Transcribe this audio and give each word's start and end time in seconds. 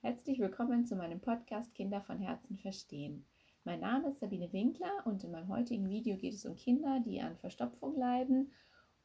Herzlich 0.00 0.38
willkommen 0.38 0.84
zu 0.84 0.94
meinem 0.94 1.18
Podcast 1.18 1.74
Kinder 1.74 2.00
von 2.00 2.20
Herzen 2.20 2.56
verstehen. 2.56 3.26
Mein 3.64 3.80
Name 3.80 4.10
ist 4.10 4.20
Sabine 4.20 4.52
Winkler 4.52 4.92
und 5.04 5.24
in 5.24 5.32
meinem 5.32 5.48
heutigen 5.48 5.88
Video 5.90 6.16
geht 6.16 6.34
es 6.34 6.46
um 6.46 6.54
Kinder, 6.54 7.02
die 7.04 7.20
an 7.20 7.36
Verstopfung 7.36 7.98
leiden 7.98 8.52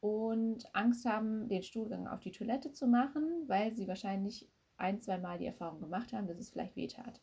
und 0.00 0.72
Angst 0.72 1.04
haben, 1.04 1.48
den 1.48 1.64
Stuhlgang 1.64 2.06
auf 2.06 2.20
die 2.20 2.30
Toilette 2.30 2.70
zu 2.70 2.86
machen, 2.86 3.24
weil 3.48 3.74
sie 3.74 3.88
wahrscheinlich 3.88 4.48
ein, 4.76 5.00
zwei 5.00 5.18
Mal 5.18 5.38
die 5.38 5.46
Erfahrung 5.46 5.80
gemacht 5.80 6.12
haben, 6.12 6.28
dass 6.28 6.38
es 6.38 6.50
vielleicht 6.50 6.76
wehtat. 6.76 7.20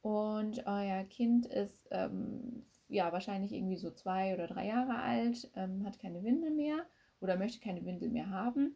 Und 0.00 0.66
euer 0.66 1.04
Kind 1.04 1.44
ist 1.44 1.86
ähm, 1.90 2.64
ja 2.88 3.12
wahrscheinlich 3.12 3.52
irgendwie 3.52 3.76
so 3.76 3.90
zwei 3.90 4.32
oder 4.32 4.46
drei 4.46 4.68
Jahre 4.68 4.94
alt, 4.94 5.50
ähm, 5.54 5.84
hat 5.84 5.98
keine 5.98 6.24
Windel 6.24 6.50
mehr 6.50 6.86
oder 7.20 7.36
möchte 7.36 7.60
keine 7.60 7.84
Windel 7.84 8.08
mehr 8.08 8.30
haben 8.30 8.74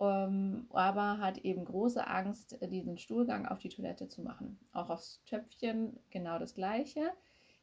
ähm, 0.00 0.66
aber 0.70 1.18
hat 1.18 1.38
eben 1.38 1.64
große 1.64 2.06
Angst, 2.06 2.58
diesen 2.70 2.98
Stuhlgang 2.98 3.46
auf 3.46 3.58
die 3.58 3.68
Toilette 3.68 4.08
zu 4.08 4.22
machen. 4.22 4.58
Auch 4.72 4.90
aufs 4.90 5.22
Töpfchen 5.24 5.98
genau 6.10 6.38
das 6.38 6.54
gleiche. 6.54 7.12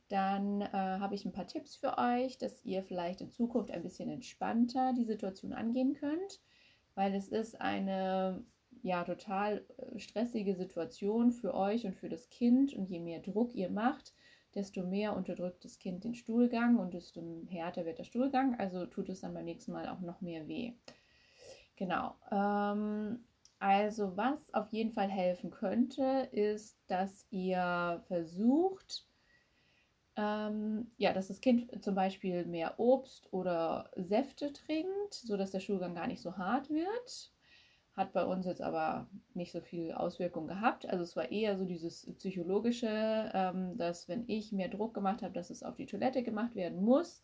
Dann 0.09 0.61
äh, 0.61 0.67
habe 0.71 1.15
ich 1.15 1.25
ein 1.25 1.31
paar 1.31 1.47
Tipps 1.47 1.75
für 1.75 1.97
euch, 1.97 2.37
dass 2.37 2.63
ihr 2.65 2.83
vielleicht 2.83 3.21
in 3.21 3.31
Zukunft 3.31 3.71
ein 3.71 3.83
bisschen 3.83 4.09
entspannter 4.09 4.93
die 4.93 5.05
Situation 5.05 5.53
angehen 5.53 5.93
könnt, 5.93 6.41
weil 6.95 7.15
es 7.15 7.29
ist 7.29 7.59
eine 7.59 8.43
ja 8.81 9.03
total 9.03 9.65
äh, 9.77 9.97
stressige 9.99 10.55
Situation 10.55 11.31
für 11.31 11.53
euch 11.53 11.85
und 11.85 11.95
für 11.95 12.09
das 12.09 12.29
Kind 12.29 12.73
und 12.73 12.89
je 12.89 12.99
mehr 12.99 13.19
Druck 13.21 13.55
ihr 13.55 13.69
macht, 13.69 14.13
desto 14.55 14.83
mehr 14.83 15.15
unterdrückt 15.15 15.65
das 15.65 15.79
Kind 15.79 16.03
den 16.03 16.15
Stuhlgang 16.15 16.77
und 16.77 16.93
desto 16.93 17.21
härter 17.47 17.85
wird 17.85 17.99
der 17.99 18.03
Stuhlgang, 18.03 18.59
also 18.59 18.85
tut 18.85 19.09
es 19.09 19.21
dann 19.21 19.33
beim 19.33 19.45
nächsten 19.45 19.71
Mal 19.71 19.87
auch 19.87 20.01
noch 20.01 20.21
mehr 20.21 20.47
weh. 20.47 20.73
Genau. 21.75 22.15
Ähm, 22.31 23.23
also 23.59 24.15
was 24.17 24.53
auf 24.53 24.69
jeden 24.71 24.91
Fall 24.91 25.09
helfen 25.09 25.51
könnte, 25.51 26.27
ist, 26.31 26.77
dass 26.87 27.25
ihr 27.31 28.03
versucht, 28.07 29.07
ähm, 30.15 30.91
ja, 30.97 31.13
dass 31.13 31.27
das 31.29 31.41
Kind 31.41 31.83
zum 31.83 31.95
Beispiel 31.95 32.45
mehr 32.45 32.79
Obst 32.79 33.31
oder 33.33 33.89
Säfte 33.95 34.53
trinkt, 34.53 35.13
sodass 35.13 35.51
der 35.51 35.59
Schulgang 35.59 35.95
gar 35.95 36.07
nicht 36.07 36.21
so 36.21 36.37
hart 36.37 36.69
wird. 36.69 37.31
Hat 37.95 38.13
bei 38.13 38.25
uns 38.25 38.45
jetzt 38.45 38.61
aber 38.61 39.07
nicht 39.35 39.51
so 39.51 39.61
viel 39.61 39.91
Auswirkung 39.93 40.47
gehabt. 40.47 40.87
Also 40.87 41.03
es 41.03 41.15
war 41.15 41.31
eher 41.31 41.57
so 41.57 41.65
dieses 41.65 42.05
psychologische, 42.15 43.31
ähm, 43.33 43.77
dass 43.77 44.07
wenn 44.09 44.25
ich 44.27 44.51
mehr 44.51 44.69
Druck 44.69 44.93
gemacht 44.95 45.21
habe, 45.23 45.33
dass 45.33 45.49
es 45.51 45.63
auf 45.63 45.75
die 45.75 45.85
Toilette 45.87 46.23
gemacht 46.23 46.55
werden 46.55 46.83
muss, 46.83 47.21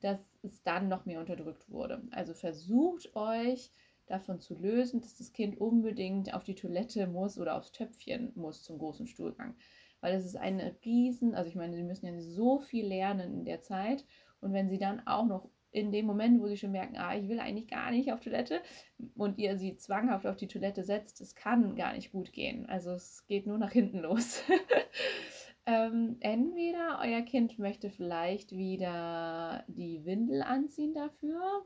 dass 0.00 0.38
es 0.42 0.62
dann 0.62 0.88
noch 0.88 1.06
mehr 1.06 1.20
unterdrückt 1.20 1.70
wurde. 1.70 2.02
Also 2.12 2.34
versucht 2.34 3.14
euch 3.16 3.72
davon 4.06 4.40
zu 4.40 4.58
lösen, 4.58 5.00
dass 5.00 5.16
das 5.16 5.32
Kind 5.32 5.60
unbedingt 5.60 6.34
auf 6.34 6.44
die 6.44 6.54
Toilette 6.54 7.06
muss 7.06 7.38
oder 7.38 7.56
aufs 7.56 7.72
Töpfchen 7.72 8.32
muss 8.34 8.62
zum 8.62 8.78
großen 8.78 9.06
Stuhlgang. 9.06 9.54
Weil 10.00 10.14
es 10.14 10.24
ist 10.24 10.36
eine 10.36 10.76
riesen, 10.84 11.34
also 11.34 11.48
ich 11.48 11.56
meine, 11.56 11.76
sie 11.76 11.84
müssen 11.84 12.06
ja 12.06 12.20
so 12.20 12.58
viel 12.58 12.86
lernen 12.86 13.32
in 13.38 13.44
der 13.44 13.60
Zeit. 13.60 14.04
Und 14.40 14.52
wenn 14.52 14.68
sie 14.68 14.78
dann 14.78 15.06
auch 15.06 15.26
noch 15.26 15.48
in 15.72 15.90
dem 15.90 16.06
Moment, 16.06 16.40
wo 16.40 16.46
sie 16.48 16.56
schon 16.56 16.72
merken, 16.72 16.96
ah, 16.96 17.16
ich 17.16 17.28
will 17.28 17.40
eigentlich 17.40 17.68
gar 17.68 17.90
nicht 17.90 18.12
auf 18.12 18.20
Toilette 18.20 18.60
und 19.14 19.38
ihr 19.38 19.56
sie 19.56 19.76
zwanghaft 19.76 20.26
auf 20.26 20.36
die 20.36 20.46
Toilette 20.46 20.84
setzt, 20.84 21.20
das 21.20 21.34
kann 21.34 21.76
gar 21.76 21.94
nicht 21.94 22.12
gut 22.12 22.32
gehen. 22.32 22.66
Also 22.66 22.90
es 22.90 23.26
geht 23.26 23.46
nur 23.46 23.58
nach 23.58 23.72
hinten 23.72 23.98
los. 24.00 24.42
ähm, 25.66 26.16
entweder 26.20 27.00
euer 27.02 27.22
Kind 27.22 27.58
möchte 27.58 27.90
vielleicht 27.90 28.52
wieder 28.52 29.64
die 29.66 30.04
Windel 30.04 30.42
anziehen 30.42 30.92
dafür, 30.92 31.64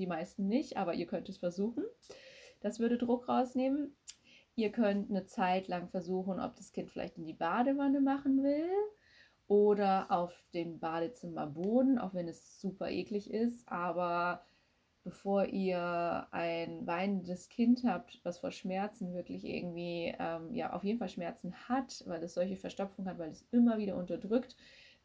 die 0.00 0.06
meisten 0.06 0.48
nicht, 0.48 0.76
aber 0.76 0.94
ihr 0.94 1.06
könnt 1.06 1.28
es 1.28 1.38
versuchen. 1.38 1.84
Das 2.60 2.80
würde 2.80 2.98
Druck 2.98 3.28
rausnehmen. 3.28 3.94
Ihr 4.56 4.70
könnt 4.72 5.10
eine 5.10 5.26
Zeit 5.26 5.68
lang 5.68 5.88
versuchen, 5.88 6.40
ob 6.40 6.56
das 6.56 6.72
Kind 6.72 6.90
vielleicht 6.90 7.16
in 7.16 7.24
die 7.24 7.34
Badewanne 7.34 8.00
machen 8.00 8.42
will 8.42 8.68
oder 9.46 10.10
auf 10.10 10.32
den 10.54 10.78
Badezimmerboden, 10.78 11.98
auch 11.98 12.14
wenn 12.14 12.28
es 12.28 12.60
super 12.60 12.90
eklig 12.90 13.30
ist. 13.30 13.66
Aber 13.68 14.44
bevor 15.02 15.46
ihr 15.46 16.26
ein 16.30 16.86
weinendes 16.86 17.48
Kind 17.48 17.84
habt, 17.84 18.20
was 18.22 18.38
vor 18.38 18.52
Schmerzen 18.52 19.14
wirklich 19.14 19.44
irgendwie, 19.44 20.14
ähm, 20.18 20.52
ja, 20.54 20.72
auf 20.72 20.84
jeden 20.84 20.98
Fall 20.98 21.08
Schmerzen 21.08 21.54
hat, 21.68 22.04
weil 22.06 22.22
es 22.22 22.34
solche 22.34 22.56
Verstopfung 22.56 23.06
hat, 23.06 23.18
weil 23.18 23.30
es 23.30 23.46
immer 23.50 23.78
wieder 23.78 23.96
unterdrückt, 23.96 24.56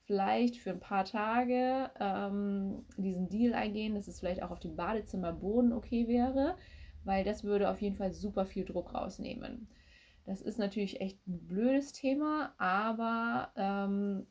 vielleicht 0.05 0.57
für 0.57 0.69
ein 0.71 0.79
paar 0.79 1.05
Tage 1.05 1.89
ähm, 1.99 2.85
diesen 2.97 3.29
Deal 3.29 3.53
eingehen, 3.53 3.95
dass 3.95 4.07
es 4.07 4.19
vielleicht 4.19 4.43
auch 4.43 4.51
auf 4.51 4.59
dem 4.59 4.75
Badezimmerboden 4.75 5.73
okay 5.73 6.07
wäre, 6.07 6.57
weil 7.03 7.23
das 7.23 7.43
würde 7.43 7.69
auf 7.69 7.81
jeden 7.81 7.95
Fall 7.95 8.11
super 8.11 8.45
viel 8.45 8.65
Druck 8.65 8.93
rausnehmen. 8.93 9.67
Das 10.25 10.41
ist 10.41 10.57
natürlich 10.57 11.01
echt 11.01 11.25
ein 11.27 11.47
blödes 11.47 11.91
Thema, 11.91 12.53
aber 12.57 13.51
ähm, 13.55 14.27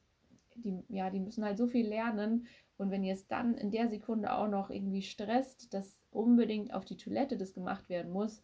die, 0.57 0.83
ja, 0.89 1.11
die 1.11 1.21
müssen 1.21 1.45
halt 1.45 1.59
so 1.59 1.67
viel 1.67 1.87
lernen. 1.87 2.47
Und 2.77 2.91
wenn 2.91 3.05
ihr 3.05 3.15
es 3.15 3.29
dann 3.29 3.55
in 3.55 3.71
der 3.71 3.89
Sekunde 3.89 4.33
auch 4.33 4.49
noch 4.49 4.71
irgendwie 4.71 5.03
stresst, 5.03 5.73
dass 5.73 6.05
unbedingt 6.11 6.75
auf 6.75 6.85
die 6.85 6.97
Toilette 6.97 7.37
das 7.37 7.55
gemacht 7.55 7.89
werden 7.89 8.13
muss, 8.13 8.43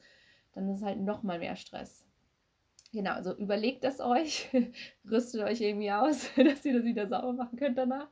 dann 0.53 0.69
ist 0.69 0.79
es 0.79 0.85
halt 0.85 1.01
noch 1.01 1.23
mal 1.23 1.39
mehr 1.39 1.57
Stress. 1.57 2.05
Genau, 2.93 3.13
also 3.13 3.37
überlegt 3.37 3.85
das 3.85 4.01
euch, 4.01 4.49
rüstet 5.11 5.43
euch 5.43 5.61
irgendwie 5.61 5.93
aus, 5.93 6.29
dass 6.37 6.65
ihr 6.65 6.75
das 6.75 6.85
wieder 6.85 7.07
sauber 7.09 7.33
machen 7.33 7.59
könnt 7.59 7.79
danach. 7.79 8.09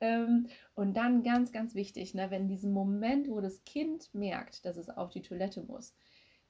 Ähm, 0.00 0.48
und 0.74 0.94
dann 0.96 1.22
ganz, 1.22 1.52
ganz 1.52 1.74
wichtig, 1.74 2.14
ne, 2.14 2.30
wenn 2.30 2.48
diesem 2.48 2.72
Moment, 2.72 3.28
wo 3.28 3.40
das 3.40 3.64
Kind 3.64 4.12
merkt, 4.14 4.64
dass 4.64 4.76
es 4.76 4.90
auf 4.90 5.10
die 5.10 5.22
Toilette 5.22 5.62
muss, 5.62 5.94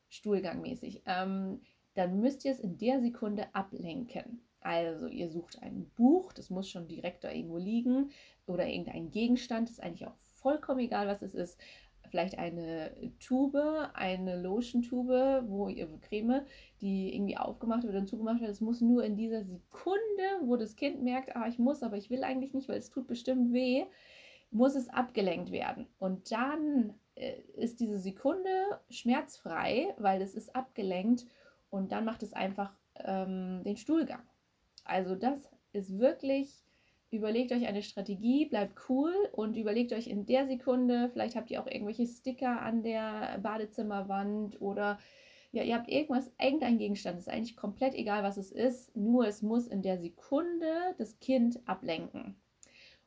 stuhlgangmäßig, 0.09 1.03
ähm, 1.07 1.61
dann 1.95 2.21
müsst 2.21 2.45
ihr 2.45 2.53
es 2.53 2.61
in 2.61 2.79
der 2.79 3.01
Sekunde 3.01 3.53
ablenken. 3.55 4.43
Also 4.61 5.07
ihr 5.07 5.31
sucht 5.31 5.63
ein 5.63 5.91
Buch, 5.97 6.33
das 6.33 6.51
muss 6.51 6.69
schon 6.69 6.89
direkt 6.89 7.25
da 7.25 7.31
irgendwo 7.31 7.57
liegen, 7.57 8.11
oder 8.47 8.67
irgendein 8.67 9.11
Gegenstand, 9.11 9.71
ist 9.71 9.83
eigentlich 9.83 10.07
auch 10.07 10.17
vollkommen 10.17 10.81
egal, 10.81 11.09
was 11.09 11.23
es 11.23 11.35
ist 11.35 11.59
vielleicht 12.17 12.39
eine 12.39 12.93
Tube, 13.21 13.91
eine 13.93 14.41
Lotion-Tube, 14.41 15.45
wo 15.49 15.69
ihre 15.69 15.99
Creme, 15.99 16.47
die 16.81 17.15
irgendwie 17.15 17.37
aufgemacht 17.37 17.83
wird 17.83 17.95
und 17.95 18.09
zugemacht 18.09 18.41
wird. 18.41 18.51
Es 18.51 18.63
muss 18.63 18.81
nur 18.81 19.05
in 19.05 19.17
dieser 19.17 19.45
Sekunde, 19.45 20.01
wo 20.41 20.57
das 20.57 20.77
Kind 20.77 21.03
merkt, 21.03 21.37
ah, 21.37 21.47
ich 21.47 21.59
muss, 21.59 21.83
aber 21.83 21.99
ich 21.99 22.09
will 22.09 22.25
eigentlich 22.25 22.55
nicht, 22.55 22.71
weil 22.71 22.79
es 22.79 22.89
tut 22.89 23.07
bestimmt 23.07 23.53
weh, 23.53 23.85
muss 24.51 24.77
es 24.77 24.89
abgelenkt 24.89 25.51
werden. 25.53 25.89
Und 25.99 26.33
dann 26.33 26.95
äh, 27.17 27.39
ist 27.55 27.81
diese 27.81 27.99
Sekunde 27.99 28.81
schmerzfrei, 28.89 29.95
weil 29.99 30.23
es 30.23 30.35
ist 30.35 30.57
abgelenkt 30.57 31.27
und 31.69 31.93
dann 31.93 32.07
macht 32.07 32.23
es 32.23 32.33
einfach 32.33 32.73
ähm, 33.05 33.63
den 33.63 33.77
Stuhlgang. 33.77 34.23
Also 34.87 35.17
das 35.17 35.51
ist 35.75 35.99
wirklich 35.99 36.66
Überlegt 37.17 37.51
euch 37.51 37.67
eine 37.67 37.83
Strategie, 37.83 38.45
bleibt 38.45 38.75
cool 38.91 39.15
und 39.33 39.57
überlegt 39.57 39.95
euch 39.95 40.07
in 40.07 40.27
der 40.27 40.47
Sekunde, 40.47 41.09
vielleicht 41.09 41.35
habt 41.35 41.51
ihr 41.51 41.63
auch 41.63 41.67
irgendwelche 41.67 42.07
Sticker 42.07 42.61
an 42.61 42.83
der 42.83 43.39
Badezimmerwand 43.43 44.61
oder 44.61 44.99
ja, 45.51 45.63
ihr 45.63 45.75
habt 45.75 45.89
irgendwas, 45.89 46.31
irgendein 46.39 46.77
Gegenstand, 46.77 47.19
ist 47.19 47.31
eigentlich 47.31 47.57
komplett 47.57 47.95
egal, 47.95 48.23
was 48.23 48.37
es 48.37 48.53
ist, 48.53 48.95
nur 48.95 49.27
es 49.27 49.41
muss 49.41 49.67
in 49.67 49.81
der 49.81 49.97
Sekunde 49.97 50.95
das 50.99 51.19
Kind 51.19 51.59
ablenken. 51.65 52.37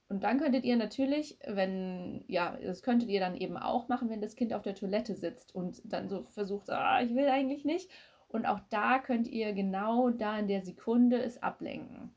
Und 0.08 0.24
dann 0.24 0.40
könntet 0.40 0.66
ihr 0.66 0.76
natürlich, 0.76 1.38
wenn, 1.46 2.24
ja, 2.28 2.58
das 2.64 2.82
könntet 2.82 3.10
ihr 3.10 3.20
dann 3.20 3.38
eben 3.38 3.58
auch 3.58 3.90
machen, 3.90 4.10
wenn 4.10 4.22
das 4.22 4.36
Kind 4.36 4.56
auf 4.56 4.64
der 4.64 4.74
Toilette 4.74 5.14
sitzt 5.14 5.54
und 5.54 5.84
dann 5.84 6.10
so 6.10 6.24
versucht, 6.24 6.72
ah, 6.72 7.00
ich 7.04 7.14
will 7.14 7.28
eigentlich 7.28 7.64
nicht. 7.64 7.92
Und 8.28 8.48
auch 8.48 8.60
da 8.72 8.98
könnt 8.98 9.28
ihr 9.28 9.54
genau 9.54 10.10
da 10.10 10.40
in 10.40 10.48
der 10.48 10.64
Sekunde 10.64 11.22
es 11.22 11.44
ablenken. 11.44 12.16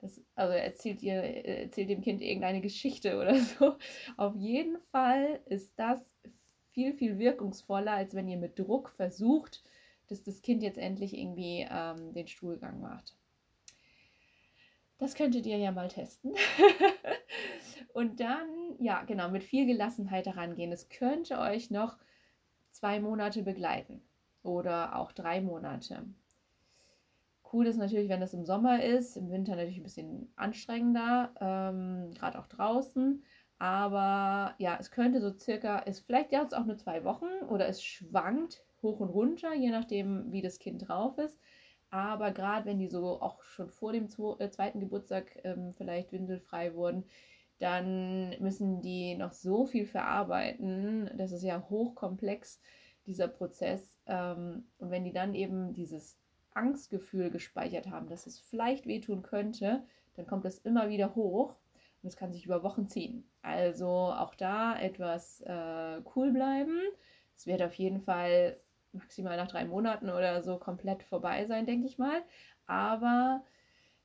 Das, 0.00 0.20
also 0.34 0.52
erzählt 0.54 1.02
ihr, 1.02 1.14
erzählt 1.14 1.90
dem 1.90 2.02
Kind 2.02 2.22
irgendeine 2.22 2.60
Geschichte 2.60 3.18
oder 3.18 3.34
so. 3.58 3.76
Auf 4.16 4.36
jeden 4.36 4.78
Fall 4.92 5.40
ist 5.46 5.78
das 5.78 6.00
viel, 6.70 6.94
viel 6.94 7.18
wirkungsvoller, 7.18 7.92
als 7.92 8.14
wenn 8.14 8.28
ihr 8.28 8.36
mit 8.36 8.58
Druck 8.58 8.90
versucht, 8.90 9.64
dass 10.08 10.22
das 10.22 10.42
Kind 10.42 10.62
jetzt 10.62 10.78
endlich 10.78 11.16
irgendwie 11.16 11.66
ähm, 11.68 12.14
den 12.14 12.28
Stuhlgang 12.28 12.80
macht. 12.80 13.16
Das 14.98 15.14
könntet 15.14 15.46
ihr 15.46 15.58
ja 15.58 15.70
mal 15.70 15.88
testen. 15.88 16.34
Und 17.92 18.20
dann, 18.20 18.76
ja, 18.78 19.02
genau, 19.04 19.28
mit 19.28 19.44
viel 19.44 19.66
Gelassenheit 19.66 20.26
herangehen. 20.26 20.72
Es 20.72 20.88
könnte 20.88 21.38
euch 21.38 21.70
noch 21.70 21.98
zwei 22.70 23.00
Monate 23.00 23.42
begleiten 23.42 24.02
oder 24.42 24.96
auch 24.96 25.12
drei 25.12 25.40
Monate. 25.40 26.04
Cool 27.52 27.66
ist 27.66 27.76
natürlich, 27.76 28.08
wenn 28.08 28.20
das 28.20 28.34
im 28.34 28.44
Sommer 28.44 28.82
ist, 28.82 29.16
im 29.16 29.30
Winter 29.30 29.52
natürlich 29.52 29.78
ein 29.78 29.82
bisschen 29.84 30.32
anstrengender, 30.36 31.32
ähm, 31.40 32.10
gerade 32.14 32.38
auch 32.38 32.46
draußen. 32.46 33.22
Aber 33.58 34.54
ja, 34.58 34.76
es 34.78 34.90
könnte 34.90 35.20
so 35.20 35.36
circa, 35.36 35.78
ist 35.80 36.00
vielleicht 36.00 36.32
ja 36.32 36.44
auch 36.44 36.64
nur 36.64 36.76
zwei 36.76 37.04
Wochen 37.04 37.26
oder 37.48 37.66
es 37.68 37.82
schwankt 37.82 38.64
hoch 38.82 39.00
und 39.00 39.08
runter, 39.08 39.54
je 39.54 39.70
nachdem, 39.70 40.30
wie 40.30 40.42
das 40.42 40.58
Kind 40.58 40.88
drauf 40.88 41.18
ist. 41.18 41.38
Aber 41.90 42.32
gerade 42.32 42.66
wenn 42.66 42.78
die 42.78 42.88
so 42.88 43.20
auch 43.20 43.42
schon 43.42 43.70
vor 43.70 43.92
dem 43.92 44.06
äh, 44.38 44.50
zweiten 44.50 44.80
Geburtstag 44.80 45.38
ähm, 45.44 45.72
vielleicht 45.72 46.12
windelfrei 46.12 46.74
wurden, 46.74 47.04
dann 47.58 48.36
müssen 48.40 48.82
die 48.82 49.16
noch 49.16 49.32
so 49.32 49.66
viel 49.66 49.86
verarbeiten. 49.86 51.10
Das 51.16 51.32
ist 51.32 51.42
ja 51.42 51.66
hochkomplex 51.68 52.60
dieser 53.06 53.26
Prozess. 53.26 53.98
Ähm, 54.06 54.68
und 54.78 54.90
wenn 54.90 55.04
die 55.04 55.12
dann 55.12 55.34
eben 55.34 55.72
dieses 55.72 56.18
Angstgefühl 56.58 57.30
gespeichert 57.30 57.88
haben, 57.90 58.08
dass 58.08 58.26
es 58.26 58.38
vielleicht 58.38 58.86
wehtun 58.86 59.22
könnte, 59.22 59.82
dann 60.16 60.26
kommt 60.26 60.44
das 60.44 60.58
immer 60.58 60.90
wieder 60.90 61.14
hoch 61.14 61.54
und 62.02 62.08
es 62.08 62.16
kann 62.16 62.32
sich 62.32 62.44
über 62.44 62.62
Wochen 62.62 62.88
ziehen. 62.88 63.24
Also 63.42 63.88
auch 63.88 64.34
da 64.34 64.78
etwas 64.78 65.40
äh, 65.42 66.00
cool 66.14 66.32
bleiben. 66.32 66.78
Es 67.36 67.46
wird 67.46 67.62
auf 67.62 67.74
jeden 67.74 68.00
Fall 68.00 68.56
maximal 68.92 69.36
nach 69.36 69.48
drei 69.48 69.64
Monaten 69.64 70.10
oder 70.10 70.42
so 70.42 70.58
komplett 70.58 71.02
vorbei 71.02 71.46
sein, 71.46 71.66
denke 71.66 71.86
ich 71.86 71.98
mal. 71.98 72.22
Aber 72.66 73.44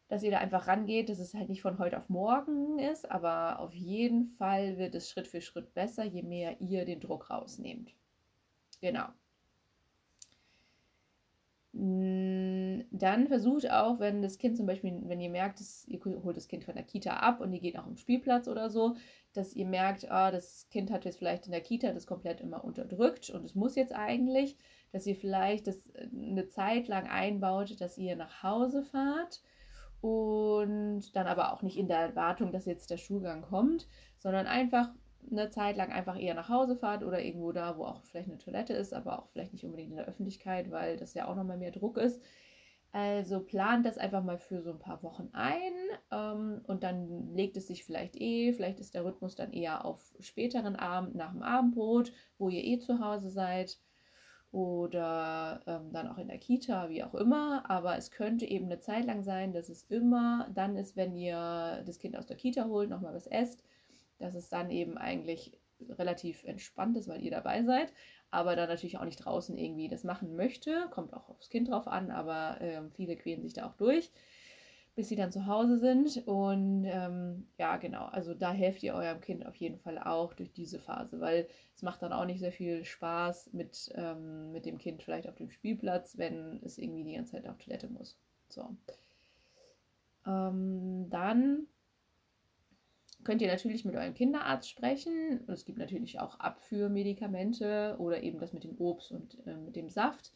dass 0.08 0.24
ihr 0.24 0.32
da 0.32 0.38
einfach 0.38 0.68
rangeht, 0.68 1.10
dass 1.10 1.20
es 1.20 1.34
halt 1.34 1.50
nicht 1.50 1.62
von 1.62 1.80
heute 1.80 1.98
auf 1.98 2.10
morgen 2.10 2.78
ist, 2.78 3.10
aber 3.10 3.60
auf 3.60 3.74
jeden 3.74 4.26
Fall 4.26 4.78
wird 4.78 4.94
es 4.94 5.10
Schritt 5.10 5.28
für 5.28 5.42
Schritt 5.42 5.74
besser, 5.74 6.04
je 6.04 6.22
mehr 6.22 6.62
ihr 6.62 6.86
den 6.86 7.00
Druck 7.00 7.30
rausnehmt. 7.30 7.94
Genau. 8.80 9.08
Dann 12.96 13.28
versucht 13.28 13.72
auch, 13.72 14.00
wenn 14.00 14.22
das 14.22 14.38
Kind 14.38 14.56
zum 14.56 14.68
Beispiel, 14.68 15.02
wenn 15.06 15.20
ihr 15.20 15.32
merkt, 15.32 15.60
dass 15.60 15.84
ihr 15.88 16.00
holt 16.06 16.38
das 16.38 16.48
Kind 16.48 16.64
von 16.64 16.76
der 16.76 16.84
Kita 16.84 17.16
ab 17.18 17.42
und 17.42 17.52
ihr 17.52 17.60
geht 17.60 17.76
auch 17.80 17.88
im 17.88 17.98
Spielplatz 17.98 18.48
oder 18.48 18.70
so, 18.70 18.96
dass 19.34 19.56
ihr 19.56 19.66
merkt, 19.66 20.12
ah, 20.12 20.30
das 20.30 20.70
Kind 20.70 20.92
hat 20.92 21.04
jetzt 21.04 21.18
vielleicht 21.18 21.48
in 21.48 21.52
der 21.52 21.62
Kita 21.62 21.92
das 21.92 22.06
komplett 22.06 22.40
immer 22.40 22.64
unterdrückt 22.64 23.32
und 23.32 23.44
es 23.46 23.56
muss 23.56 23.76
jetzt 23.76 23.96
eigentlich, 23.96 24.58
dass 24.92 25.08
ihr 25.08 25.16
vielleicht 25.16 25.66
das 25.66 25.88
äh, 25.96 26.08
eine 26.16 26.48
Zeit 26.50 26.88
lang 26.88 27.08
einbaut, 27.08 27.82
dass 27.82 27.98
ihr 27.98 28.16
nach 28.16 28.44
Hause 28.44 28.84
fahrt 28.84 29.42
und 30.00 31.16
dann 31.16 31.26
aber 31.26 31.52
auch 31.52 31.64
nicht 31.64 31.78
in 31.78 31.88
der 31.88 31.98
Erwartung, 31.98 32.52
dass 32.52 32.68
jetzt 32.68 32.92
der 32.92 32.98
Schulgang 32.98 33.42
kommt, 33.42 33.88
sondern 34.20 34.46
einfach 34.46 34.92
eine 35.32 35.50
Zeit 35.50 35.78
lang 35.78 35.92
einfach 35.92 36.20
eher 36.20 36.36
nach 36.36 36.50
Hause 36.50 36.76
fahrt 36.76 37.04
oder 37.04 37.24
irgendwo 37.24 37.54
da, 37.54 37.76
wo 37.76 37.86
auch 37.86 38.04
vielleicht 38.04 38.30
eine 38.30 38.38
Toilette 38.38 38.74
ist, 38.74 38.94
aber 38.94 39.18
auch 39.18 39.30
vielleicht 39.30 39.54
nicht 39.54 39.66
unbedingt 39.66 39.90
in 39.90 39.98
der 39.98 40.06
Öffentlichkeit, 40.06 40.70
weil 40.70 40.96
das 40.96 41.16
ja 41.16 41.28
auch 41.28 41.36
nochmal 41.36 41.58
mehr 41.58 41.72
Druck 41.72 41.98
ist. 41.98 42.22
Also 42.94 43.40
plant 43.40 43.88
das 43.88 43.98
einfach 43.98 44.24
mal 44.24 44.38
für 44.38 44.62
so 44.62 44.70
ein 44.70 44.78
paar 44.78 45.02
Wochen 45.02 45.30
ein 45.34 45.74
ähm, 46.12 46.62
und 46.68 46.84
dann 46.84 47.34
legt 47.34 47.58
es 47.58 47.66
sich 47.66 47.86
vielleicht 47.86 48.16
eh, 48.16 48.54
vielleicht 48.54 48.80
ist 48.80 48.94
der 48.94 49.04
Rhythmus 49.04 49.36
dann 49.36 49.52
eher 49.52 49.84
auf 49.84 50.00
späteren 50.20 50.76
Abend 50.76 51.16
nach 51.16 51.32
dem 51.32 51.42
Abendbrot, 51.42 52.14
wo 52.38 52.50
ihr 52.50 52.64
eh 52.64 52.78
zu 52.78 53.00
Hause 53.00 53.32
seid 53.32 53.80
oder 54.52 55.62
ähm, 55.66 55.92
dann 55.92 56.08
auch 56.08 56.20
in 56.20 56.28
der 56.28 56.38
Kita, 56.38 56.88
wie 56.90 57.04
auch 57.04 57.16
immer. 57.16 57.68
Aber 57.68 57.98
es 57.98 58.12
könnte 58.12 58.46
eben 58.46 58.66
eine 58.66 58.80
Zeit 58.80 59.06
lang 59.06 59.24
sein, 59.24 59.54
dass 59.54 59.70
es 59.70 59.86
immer 59.86 60.48
dann 60.54 60.78
ist, 60.78 60.96
wenn 60.96 61.18
ihr 61.18 61.82
das 61.88 61.98
Kind 61.98 62.16
aus 62.16 62.28
der 62.28 62.38
Kita 62.38 62.66
holt, 62.66 62.92
nochmal 62.92 63.16
was 63.16 63.26
esst, 63.26 63.64
dass 64.20 64.36
es 64.36 64.50
dann 64.50 64.70
eben 64.70 65.00
eigentlich 65.00 65.58
relativ 65.90 66.44
entspannt 66.44 66.96
ist, 66.96 67.08
weil 67.08 67.24
ihr 67.24 67.32
dabei 67.32 67.64
seid, 67.64 67.92
aber 68.34 68.56
dann 68.56 68.70
natürlich 68.70 68.98
auch 68.98 69.06
nicht 69.06 69.24
draußen 69.24 69.58
irgendwie 69.58 69.88
das 69.88 70.04
machen 70.04 70.36
möchte. 70.36 70.88
Kommt 70.92 71.14
auch 71.14 71.30
aufs 71.30 71.50
Kind 71.50 71.70
drauf 71.70 71.88
an, 71.88 72.12
aber 72.12 72.60
äh, 72.62 72.82
viele 72.96 73.16
quälen 73.16 73.42
sich 73.42 73.54
da 73.54 73.68
auch 73.68 73.76
durch 73.76 74.12
bis 74.96 75.10
sie 75.10 75.16
dann 75.16 75.32
zu 75.32 75.48
Hause 75.48 75.80
sind. 75.80 76.28
Und 76.28 76.86
ähm, 76.86 77.48
ja, 77.58 77.78
genau, 77.78 78.06
also 78.06 78.34
da 78.34 78.52
helft 78.52 78.84
ihr 78.84 78.94
eurem 78.94 79.22
Kind 79.22 79.46
auf 79.46 79.56
jeden 79.56 79.80
Fall 79.80 79.98
auch 79.98 80.34
durch 80.34 80.52
diese 80.52 80.80
Phase, 80.80 81.20
weil 81.20 81.48
es 81.76 81.82
macht 81.82 82.02
dann 82.02 82.14
auch 82.14 82.26
nicht 82.26 82.40
sehr 82.40 82.52
viel 82.52 82.86
Spaß 82.86 83.54
mit, 83.54 83.92
ähm, 83.96 84.52
mit 84.52 84.66
dem 84.66 84.78
Kind 84.78 85.02
vielleicht 85.04 85.28
auf 85.28 85.36
dem 85.36 85.50
Spielplatz, 85.50 86.18
wenn 86.18 86.62
es 86.64 86.78
irgendwie 86.78 87.04
die 87.04 87.16
ganze 87.16 87.34
Zeit 87.34 87.48
auf 87.48 87.58
Toilette 87.58 87.88
muss. 87.88 88.18
So. 88.50 88.70
Ähm, 90.28 91.10
dann 91.10 91.68
könnt 93.24 93.42
ihr 93.42 93.48
natürlich 93.48 93.86
mit 93.86 93.96
eurem 93.96 94.14
Kinderarzt 94.14 94.70
sprechen. 94.70 95.42
Es 95.48 95.66
gibt 95.66 95.78
natürlich 95.78 96.20
auch 96.20 96.40
Abführmedikamente 96.40 97.96
oder 98.00 98.24
eben 98.24 98.40
das 98.40 98.54
mit 98.54 98.64
dem 98.64 98.78
Obst 98.78 99.12
und 99.12 99.38
äh, 99.46 99.56
mit 99.56 99.76
dem 99.76 99.90
Saft. 99.90 100.32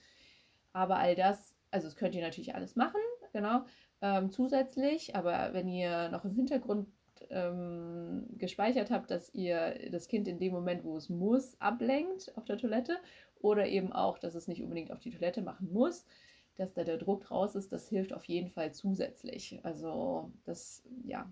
Aber 0.73 0.97
all 0.97 1.15
das, 1.15 1.55
also 1.71 1.87
das 1.87 1.95
könnt 1.95 2.15
ihr 2.15 2.21
natürlich 2.21 2.55
alles 2.55 2.75
machen, 2.75 3.01
genau 3.33 3.63
ähm, 4.01 4.31
zusätzlich. 4.31 5.15
Aber 5.15 5.53
wenn 5.53 5.67
ihr 5.67 6.09
noch 6.09 6.25
im 6.25 6.31
Hintergrund 6.31 6.87
ähm, 7.29 8.25
gespeichert 8.37 8.91
habt, 8.91 9.11
dass 9.11 9.33
ihr 9.33 9.89
das 9.91 10.07
Kind 10.07 10.27
in 10.27 10.39
dem 10.39 10.53
Moment, 10.53 10.83
wo 10.83 10.97
es 10.97 11.09
muss, 11.09 11.59
ablenkt 11.59 12.35
auf 12.37 12.45
der 12.45 12.57
Toilette 12.57 12.97
oder 13.39 13.67
eben 13.67 13.91
auch, 13.91 14.17
dass 14.17 14.35
es 14.35 14.47
nicht 14.47 14.61
unbedingt 14.61 14.91
auf 14.91 14.99
die 14.99 15.11
Toilette 15.11 15.41
machen 15.41 15.71
muss, 15.71 16.05
dass 16.55 16.73
da 16.73 16.83
der 16.83 16.97
Druck 16.97 17.29
raus 17.29 17.55
ist, 17.55 17.71
das 17.71 17.87
hilft 17.89 18.13
auf 18.13 18.25
jeden 18.25 18.49
Fall 18.49 18.73
zusätzlich. 18.73 19.59
Also 19.63 20.31
das, 20.45 20.83
ja, 21.03 21.29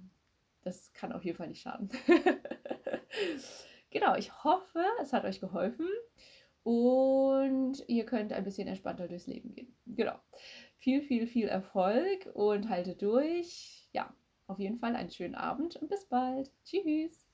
das 0.65 0.91
kann 0.93 1.13
auf 1.13 1.23
jeden 1.23 1.37
Fall 1.37 1.47
nicht 1.47 1.61
schaden. 1.61 1.89
genau, 3.89 4.15
ich 4.15 4.43
hoffe, 4.43 4.83
es 5.01 5.13
hat 5.13 5.23
euch 5.23 5.39
geholfen 5.39 5.87
und 6.63 7.83
ihr 7.87 8.05
könnt 8.05 8.33
ein 8.33 8.43
bisschen 8.43 8.67
entspannter 8.67 9.07
durchs 9.07 9.27
Leben 9.27 9.53
gehen. 9.53 9.73
Genau 9.85 10.19
viel, 10.85 11.01
viel, 11.01 11.25
viel 11.25 11.47
Erfolg 11.47 12.29
und 12.35 12.69
halte 12.69 12.95
durch. 12.95 13.89
Ja, 13.91 14.13
auf 14.45 14.59
jeden 14.59 14.77
Fall 14.77 14.95
einen 14.95 15.09
schönen 15.09 15.33
Abend 15.33 15.75
und 15.77 15.89
bis 15.89 16.05
bald. 16.05 16.51
Tschüss. 16.63 17.24